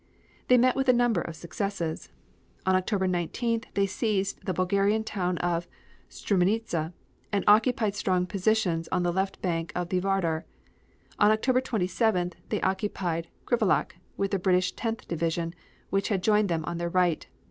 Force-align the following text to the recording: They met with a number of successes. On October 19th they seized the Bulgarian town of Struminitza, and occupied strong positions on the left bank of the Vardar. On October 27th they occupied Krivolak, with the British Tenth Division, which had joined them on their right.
They 0.47 0.57
met 0.57 0.75
with 0.75 0.89
a 0.89 0.93
number 0.97 1.21
of 1.21 1.35
successes. 1.35 2.09
On 2.65 2.75
October 2.75 3.07
19th 3.07 3.65
they 3.75 3.85
seized 3.85 4.43
the 4.47 4.51
Bulgarian 4.51 5.03
town 5.03 5.37
of 5.37 5.67
Struminitza, 6.09 6.91
and 7.31 7.43
occupied 7.47 7.93
strong 7.93 8.25
positions 8.25 8.87
on 8.91 9.03
the 9.03 9.13
left 9.13 9.43
bank 9.43 9.71
of 9.75 9.89
the 9.89 10.01
Vardar. 10.01 10.45
On 11.19 11.29
October 11.29 11.61
27th 11.61 12.33
they 12.49 12.59
occupied 12.61 13.27
Krivolak, 13.45 13.97
with 14.17 14.31
the 14.31 14.39
British 14.39 14.71
Tenth 14.71 15.07
Division, 15.07 15.53
which 15.91 16.07
had 16.07 16.23
joined 16.23 16.49
them 16.49 16.65
on 16.65 16.79
their 16.79 16.89
right. 16.89 17.27